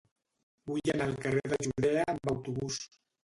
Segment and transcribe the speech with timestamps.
[0.69, 2.81] Vull anar al carrer de Judea amb autobús.